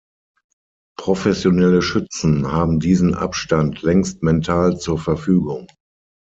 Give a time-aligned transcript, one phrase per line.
[0.97, 5.67] Professionelle Schützen haben diesen Abstand längst mental zur Verfügung.